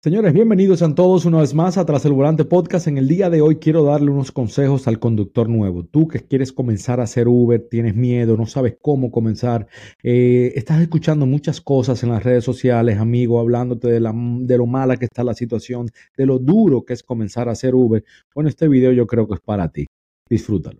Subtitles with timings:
[0.00, 2.86] Señores, bienvenidos a todos una vez más a Tras el Volante Podcast.
[2.86, 5.84] En el día de hoy quiero darle unos consejos al conductor nuevo.
[5.84, 9.66] Tú que quieres comenzar a hacer Uber, tienes miedo, no sabes cómo comenzar,
[10.04, 14.96] eh, estás escuchando muchas cosas en las redes sociales, amigo, hablándote de, de lo mala
[14.98, 18.04] que está la situación, de lo duro que es comenzar a hacer Uber.
[18.32, 19.86] Bueno, este video yo creo que es para ti.
[20.30, 20.78] Disfrútalo.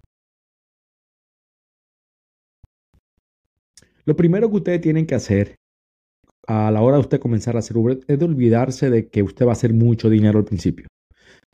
[4.04, 5.56] Lo primero que ustedes tienen que hacer
[6.48, 9.44] a la hora de usted comenzar a hacer Uber es de olvidarse de que usted
[9.44, 10.86] va a hacer mucho dinero al principio,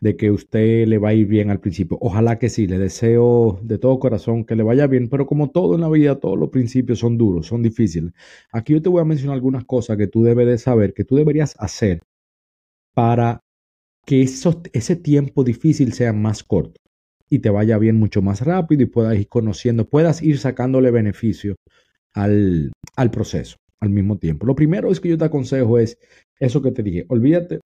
[0.01, 1.99] de que usted le va a ir bien al principio.
[2.01, 5.75] Ojalá que sí, le deseo de todo corazón que le vaya bien, pero como todo
[5.75, 8.13] en la vida, todos los principios son duros, son difíciles.
[8.53, 11.17] Aquí yo te voy a mencionar algunas cosas que tú debes de saber, que tú
[11.17, 12.01] deberías hacer
[12.95, 13.41] para
[14.07, 16.81] que ese tiempo difícil sea más corto
[17.29, 21.57] y te vaya bien mucho más rápido y puedas ir conociendo, puedas ir sacándole beneficio
[22.15, 24.47] al, al proceso al mismo tiempo.
[24.47, 25.99] Lo primero es que yo te aconsejo es
[26.41, 27.61] eso que te dije, olvídate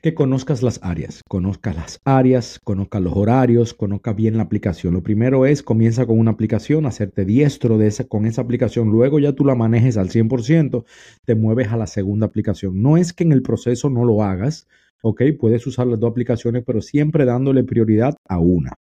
[0.00, 4.94] que conozcas las áreas, conozcas las áreas, conozcas los horarios, conozcas bien la aplicación.
[4.94, 9.18] Lo primero es, comienza con una aplicación, hacerte diestro de esa, con esa aplicación, luego
[9.18, 10.84] ya tú la manejes al 100%,
[11.24, 12.80] te mueves a la segunda aplicación.
[12.80, 14.68] No es que en el proceso no lo hagas,
[15.02, 18.74] ok, puedes usar las dos aplicaciones, pero siempre dándole prioridad a una.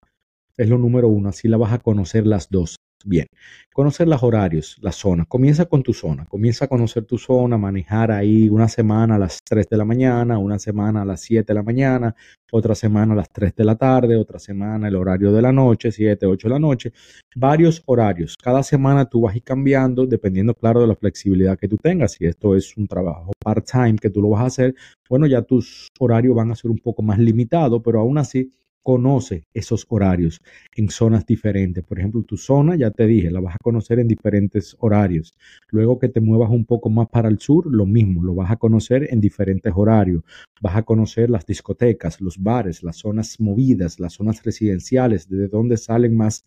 [0.57, 2.75] Es lo número uno, así la vas a conocer las dos.
[3.07, 3.27] Bien,
[3.71, 5.27] conocer los horarios, las zonas.
[5.27, 9.41] Comienza con tu zona, comienza a conocer tu zona, manejar ahí una semana a las
[9.43, 12.15] 3 de la mañana, una semana a las 7 de la mañana,
[12.51, 15.91] otra semana a las 3 de la tarde, otra semana el horario de la noche,
[15.91, 16.93] 7, 8 de la noche.
[17.35, 18.35] Varios horarios.
[18.41, 22.13] Cada semana tú vas a ir cambiando dependiendo, claro, de la flexibilidad que tú tengas.
[22.13, 24.73] Si esto es un trabajo part-time que tú lo vas a hacer,
[25.07, 28.51] bueno, ya tus horarios van a ser un poco más limitados, pero aún así
[28.85, 30.39] conoce esos horarios
[30.75, 31.83] en zonas diferentes.
[31.83, 35.33] Por ejemplo, tu zona, ya te dije, la vas a conocer en diferentes horarios.
[35.69, 38.57] Luego que te muevas un poco más para el sur, lo mismo, lo vas a
[38.57, 40.21] conocer en diferentes horarios.
[40.61, 45.77] Vas a conocer las discotecas, los bares, las zonas movidas, las zonas residenciales, de dónde
[45.77, 46.45] salen más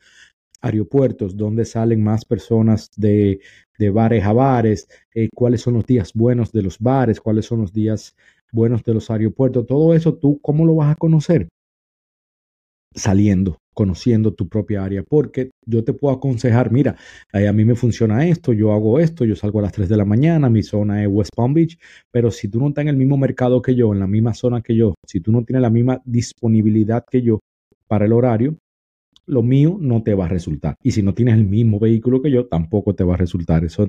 [0.61, 3.41] aeropuertos, dónde salen más personas de,
[3.81, 7.63] de bares a bares, eh, cuáles son los días buenos de los bares, cuáles son
[7.63, 8.15] los días
[8.53, 9.67] buenos de los aeropuertos.
[9.67, 11.49] Todo eso, ¿tú cómo lo vas a conocer?
[12.99, 16.97] Saliendo, conociendo tu propia área, porque yo te puedo aconsejar, mira,
[17.33, 20.05] a mí me funciona esto, yo hago esto, yo salgo a las 3 de la
[20.05, 21.79] mañana, mi zona es West Palm Beach,
[22.11, 24.61] pero si tú no estás en el mismo mercado que yo, en la misma zona
[24.61, 27.39] que yo, si tú no tienes la misma disponibilidad que yo
[27.87, 28.57] para el horario,
[29.27, 30.75] lo mío no te va a resultar.
[30.83, 33.65] Y si no tienes el mismo vehículo que yo, tampoco te va a resultar.
[33.65, 33.87] Eso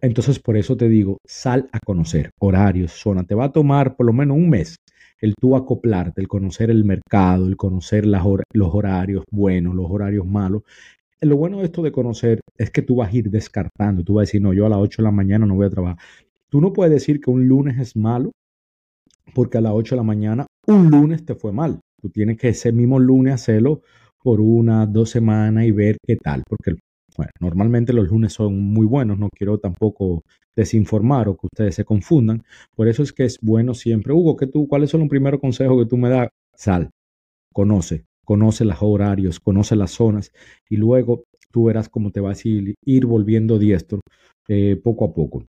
[0.00, 3.22] entonces, por eso te digo, sal a conocer horarios, zona.
[3.22, 4.76] Te va a tomar por lo menos un mes
[5.22, 10.62] el tú acoplarte, el conocer el mercado, el conocer los horarios buenos, los horarios malos.
[11.20, 14.22] Lo bueno de esto de conocer es que tú vas a ir descartando, tú vas
[14.22, 15.96] a decir, no, yo a las 8 de la mañana no voy a trabajar.
[16.48, 18.32] Tú no puedes decir que un lunes es malo
[19.32, 21.80] porque a las 8 de la mañana un lunes te fue mal.
[22.00, 23.82] Tú tienes que ese mismo lunes hacerlo
[24.22, 26.74] por una, dos semanas y ver qué tal, porque
[27.16, 30.22] bueno, normalmente los lunes son muy buenos, no quiero tampoco
[30.56, 32.44] desinformar o que ustedes se confundan.
[32.74, 34.12] Por eso es que es bueno siempre.
[34.12, 36.28] Hugo, ¿qué tú, ¿cuáles son los primeros consejos que tú me das?
[36.54, 36.90] Sal,
[37.52, 40.32] conoce, conoce los horarios, conoce las zonas
[40.68, 44.00] y luego tú verás cómo te vas a ir, volviendo diestro
[44.48, 45.44] eh, poco a poco.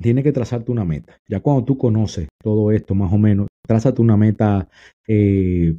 [0.00, 1.16] Tienes que trazarte una meta.
[1.28, 4.68] Ya cuando tú conoces todo esto más o menos, trázate una meta
[5.08, 5.74] eh,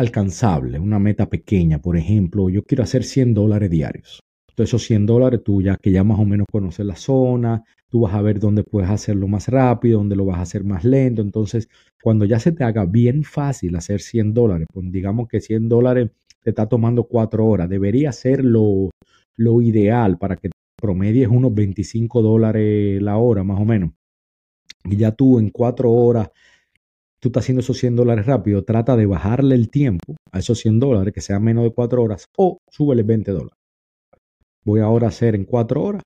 [0.00, 1.80] alcanzable, una meta pequeña.
[1.80, 4.20] Por ejemplo, yo quiero hacer 100 dólares diarios.
[4.48, 8.00] Entonces esos 100 dólares tú ya que ya más o menos conoces la zona, tú
[8.00, 11.22] vas a ver dónde puedes hacerlo más rápido, dónde lo vas a hacer más lento.
[11.22, 11.68] Entonces,
[12.02, 16.10] cuando ya se te haga bien fácil hacer 100 dólares, pues digamos que 100 dólares
[16.42, 18.90] te está tomando 4 horas, debería ser lo,
[19.36, 23.90] lo ideal para que promedies unos 25 dólares la hora más o menos.
[24.84, 26.30] Y ya tú en 4 horas
[27.20, 30.80] tú estás haciendo esos 100 dólares rápido, trata de bajarle el tiempo a esos 100
[30.80, 33.58] dólares, que sea menos de 4 horas, o súbele 20 dólares.
[34.64, 36.02] Voy ahora a hacer en 4 horas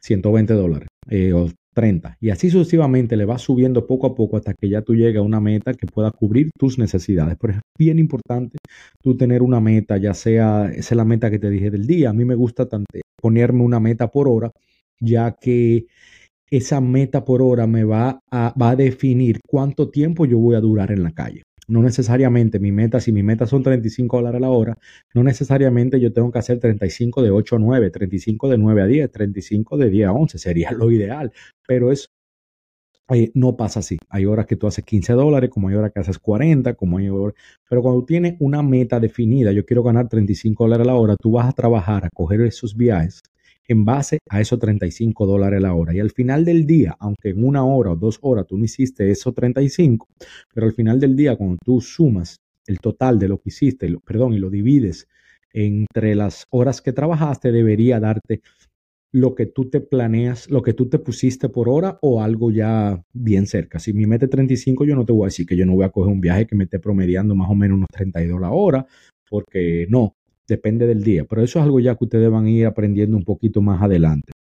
[0.00, 2.16] 120 dólares eh, o 30.
[2.20, 5.22] Y así sucesivamente le vas subiendo poco a poco hasta que ya tú llegues a
[5.22, 7.36] una meta que pueda cubrir tus necesidades.
[7.40, 8.58] Pero es bien importante
[9.02, 12.10] tú tener una meta, ya sea, esa es la meta que te dije del día.
[12.10, 12.86] A mí me gusta tanto
[13.20, 14.50] ponerme una meta por hora,
[14.98, 15.86] ya que
[16.50, 21.02] esa meta por hora me va a, definir cuánto tiempo yo voy a durar en
[21.04, 21.42] la calle.
[21.68, 24.76] No necesariamente mi meta, si mi meta son 35 dólares la hora,
[25.14, 28.86] no necesariamente yo tengo que hacer 35 de 8 a 9, 35 de 9 a
[28.86, 31.32] 10, 35 de 10 a 11, sería lo ideal,
[31.66, 32.10] pero es
[33.12, 33.98] eh, no pasa así.
[34.08, 37.08] Hay horas que tú haces 15 dólares, como hay horas que haces 40, como hay
[37.08, 37.34] horas.
[37.68, 41.32] Pero cuando tienes una meta definida, yo quiero ganar 35 dólares a la hora, tú
[41.32, 43.22] vas a trabajar a coger esos viajes
[43.68, 45.94] en base a esos 35 dólares la hora.
[45.94, 49.10] Y al final del día, aunque en una hora o dos horas tú no hiciste
[49.10, 50.06] esos 35,
[50.52, 52.36] pero al final del día, cuando tú sumas
[52.66, 55.08] el total de lo que hiciste, perdón, y lo divides
[55.52, 58.42] entre las horas que trabajaste, debería darte
[59.12, 63.02] lo que tú te planeas, lo que tú te pusiste por hora o algo ya
[63.12, 63.78] bien cerca.
[63.80, 65.90] Si me mete 35, yo no te voy a decir que yo no voy a
[65.90, 68.86] coger un viaje que me esté promediando más o menos unos 32 la hora,
[69.28, 70.14] porque no,
[70.50, 71.24] depende del día.
[71.24, 74.32] Pero eso es algo ya que ustedes van a ir aprendiendo un poquito más adelante.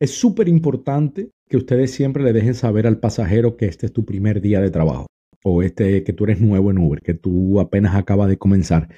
[0.00, 4.04] Es súper importante que ustedes siempre le dejen saber al pasajero que este es tu
[4.04, 5.06] primer día de trabajo
[5.50, 8.88] o este que tú eres nuevo en Uber, que tú apenas acabas de comenzar,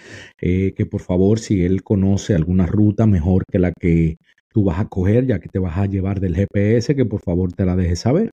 [0.41, 4.19] eh, que por favor si él conoce alguna ruta mejor que la que
[4.53, 7.53] tú vas a coger, ya que te vas a llevar del GPS, que por favor
[7.53, 8.31] te la dejes saber.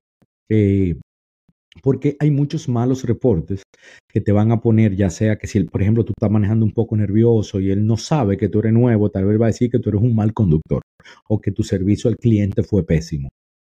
[0.50, 0.96] Eh,
[1.82, 3.62] porque hay muchos malos reportes
[4.08, 6.72] que te van a poner, ya sea que si, por ejemplo, tú estás manejando un
[6.72, 9.70] poco nervioso y él no sabe que tú eres nuevo, tal vez va a decir
[9.70, 10.82] que tú eres un mal conductor
[11.28, 13.28] o que tu servicio al cliente fue pésimo,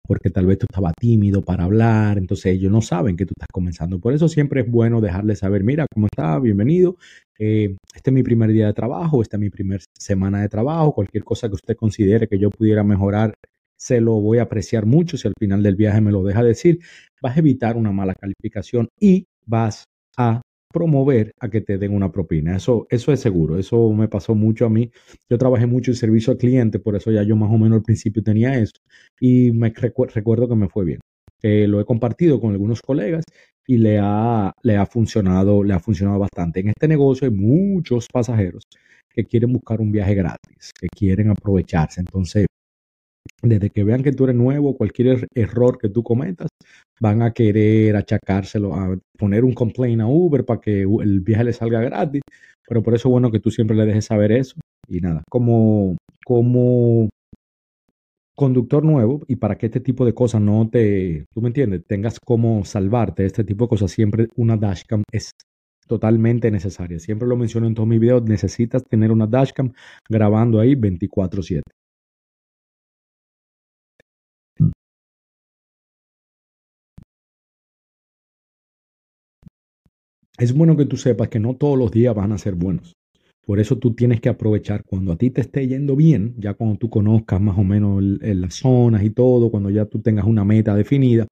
[0.05, 3.47] porque tal vez tú estabas tímido para hablar, entonces ellos no saben que tú estás
[3.51, 4.00] comenzando.
[4.00, 6.38] Por eso siempre es bueno dejarle saber, mira, ¿cómo está?
[6.39, 6.97] Bienvenido.
[7.39, 10.94] Eh, este es mi primer día de trabajo, esta es mi primera semana de trabajo,
[10.94, 13.33] cualquier cosa que usted considere que yo pudiera mejorar
[13.75, 16.79] se lo voy a apreciar mucho si al final del viaje me lo deja decir,
[17.21, 19.83] vas a evitar una mala calificación y vas
[20.15, 20.41] a
[20.73, 22.57] promover a que te den una propina.
[22.57, 24.91] Eso, eso es seguro, eso me pasó mucho a mí.
[25.29, 27.83] Yo trabajé mucho en servicio al cliente, por eso ya yo más o menos al
[27.83, 28.73] principio tenía eso
[29.19, 30.99] y me recuerdo que me fue bien.
[31.43, 33.23] lo he compartido con algunos colegas
[33.67, 36.59] y le ha, le ha funcionado, le ha funcionado bastante.
[36.61, 38.63] En este negocio hay muchos pasajeros
[39.09, 42.01] que quieren buscar un viaje gratis, que quieren aprovecharse.
[42.01, 42.47] Entonces,
[43.41, 46.49] desde que vean que tú eres nuevo, cualquier er-, error que tú cometas,
[47.03, 51.53] van a querer achacárselo, a poner un complaint a Uber para que el viaje le
[51.53, 52.21] salga gratis.
[52.65, 54.55] Pero por eso es bueno que tú siempre le dejes saber eso.
[54.88, 57.09] Y nada, como, como
[58.35, 62.19] conductor nuevo y para que este tipo de cosas no te, tú me entiendes, tengas
[62.25, 65.31] como salvarte este tipo de cosas, siempre una dashcam es
[65.88, 67.00] totalmente necesaria.
[67.00, 69.73] Siempre lo menciono en todos mis videos, necesitas tener una dashcam
[70.09, 71.63] grabando ahí 24/7.
[80.38, 82.94] Es bueno que tú sepas que no todos los días van a ser buenos.
[83.45, 86.77] Por eso tú tienes que aprovechar cuando a ti te esté yendo bien, ya cuando
[86.77, 90.74] tú conozcas más o menos las zonas y todo, cuando ya tú tengas una meta
[90.75, 91.27] definida,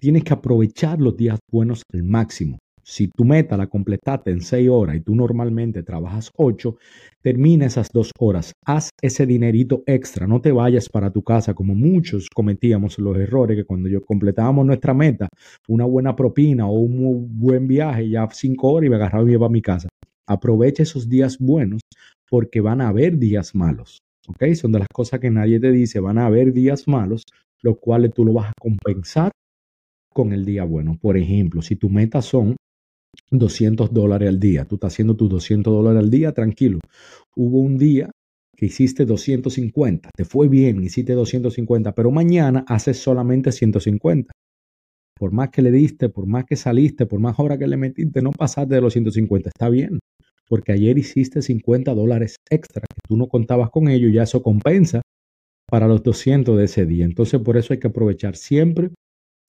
[0.00, 2.58] tienes que aprovechar los días buenos al máximo.
[2.88, 6.76] Si tu meta la completaste en seis horas y tú normalmente trabajas ocho,
[7.20, 11.74] termina esas dos horas, haz ese dinerito extra, no te vayas para tu casa como
[11.74, 15.28] muchos cometíamos los errores que cuando yo completábamos nuestra meta,
[15.66, 19.44] una buena propina o un buen viaje, ya cinco horas y me agarraba y me
[19.44, 19.88] a mi casa.
[20.28, 21.80] Aprovecha esos días buenos
[22.30, 23.98] porque van a haber días malos.
[24.28, 24.54] ¿ok?
[24.54, 27.24] Son de las cosas que nadie te dice, van a haber días malos,
[27.62, 29.32] los cuales tú lo vas a compensar
[30.14, 30.96] con el día bueno.
[31.00, 32.54] Por ejemplo, si tu meta son
[33.30, 34.64] 200 dólares al día.
[34.64, 36.78] Tú estás haciendo tus 200 dólares al día, tranquilo.
[37.34, 38.10] Hubo un día
[38.56, 44.32] que hiciste 250, te fue bien, hiciste 250, pero mañana haces solamente 150.
[45.18, 48.22] Por más que le diste, por más que saliste, por más horas que le metiste,
[48.22, 49.98] no pasaste de los 150, está bien.
[50.48, 55.02] Porque ayer hiciste 50 dólares extra que tú no contabas con ello, ya eso compensa
[55.68, 57.04] para los 200 de ese día.
[57.04, 58.90] Entonces, por eso hay que aprovechar siempre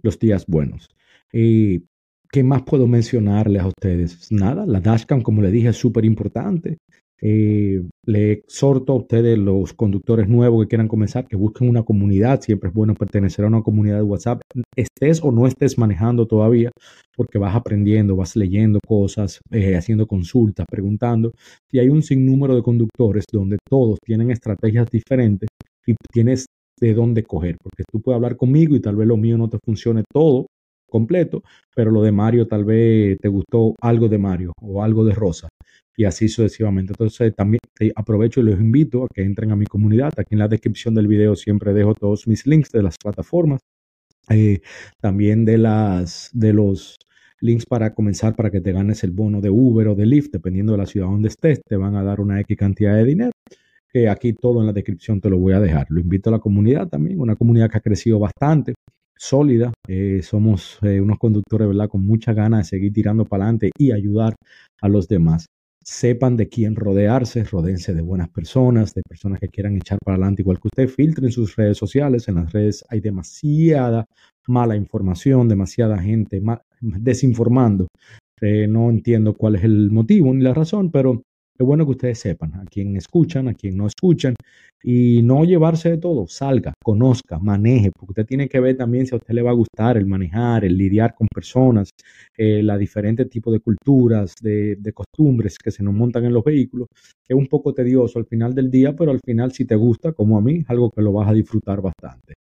[0.01, 0.89] los días buenos.
[1.31, 1.83] Y
[2.31, 4.31] ¿Qué más puedo mencionarles a ustedes?
[4.31, 6.77] Nada, la dashcam, como le dije, es súper importante.
[7.19, 12.41] Eh, le exhorto a ustedes, los conductores nuevos que quieran comenzar, que busquen una comunidad.
[12.41, 14.41] Siempre es bueno pertenecer a una comunidad de WhatsApp,
[14.75, 16.69] estés o no estés manejando todavía,
[17.15, 21.31] porque vas aprendiendo, vas leyendo cosas, eh, haciendo consultas, preguntando.
[21.71, 25.49] Y hay un sinnúmero de conductores donde todos tienen estrategias diferentes
[25.85, 26.45] y tienes
[26.79, 29.57] de dónde coger, porque tú puedes hablar conmigo y tal vez lo mío no te
[29.65, 30.45] funcione todo
[30.87, 31.43] completo,
[31.75, 35.47] pero lo de Mario tal vez te gustó algo de Mario o algo de Rosa
[35.97, 36.93] y así sucesivamente.
[36.93, 37.59] Entonces también
[37.95, 40.13] aprovecho y los invito a que entren a mi comunidad.
[40.17, 43.59] Aquí en la descripción del video siempre dejo todos mis links de las plataformas,
[44.29, 44.61] eh,
[45.01, 46.97] también de las de los
[47.41, 50.73] links para comenzar para que te ganes el bono de Uber o de Lyft, dependiendo
[50.73, 53.31] de la ciudad donde estés, te van a dar una X cantidad de dinero.
[53.89, 55.87] Que aquí todo en la descripción te lo voy a dejar.
[55.89, 58.73] Lo invito a la comunidad también, una comunidad que ha crecido bastante
[59.17, 59.73] sólida.
[59.87, 61.89] Eh, somos eh, unos conductores, ¿verdad?
[61.89, 64.35] Con mucha ganas de seguir tirando para adelante y ayudar
[64.81, 65.47] a los demás.
[65.83, 70.41] sepan de quién rodearse, rodense de buenas personas, de personas que quieran echar para adelante
[70.41, 74.05] igual que usted, filtren sus redes sociales, en las redes hay demasiada
[74.47, 76.41] mala información, demasiada gente
[76.81, 77.87] desinformando.
[78.41, 81.23] Eh, no entiendo cuál es el motivo ni la razón, pero
[81.59, 84.35] es bueno que ustedes sepan a quién escuchan, a quién no escuchan
[84.83, 86.27] y no llevarse de todo.
[86.27, 89.53] Salga, conozca, maneje, porque usted tiene que ver también si a usted le va a
[89.53, 91.89] gustar el manejar, el lidiar con personas,
[92.37, 96.87] eh, diferentes tipos de culturas, de, de, costumbres que se nos montan en los vehículos.
[97.27, 100.37] Es un poco tedioso al final del día, pero al final si te gusta, como
[100.37, 102.35] a mí, es algo que lo vas a disfrutar bastante.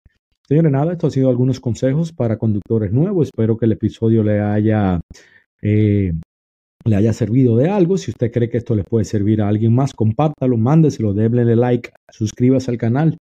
[0.46, 3.28] Señores, nada, esto ha sido algunos consejos para conductores nuevos.
[3.28, 5.00] Espero que el episodio le haya
[5.60, 6.12] eh,
[6.86, 7.98] le haya servido de algo.
[7.98, 11.90] Si usted cree que esto le puede servir a alguien más, compártalo, mándeselo, déble like,
[12.10, 13.18] suscríbase al canal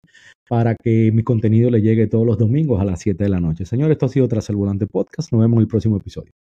[0.47, 3.65] para que mi contenido le llegue todos los domingos a las 7 de la noche.
[3.65, 5.31] Señores, esto ha sido Tras el Volante Podcast.
[5.31, 6.31] Nos vemos en el próximo episodio.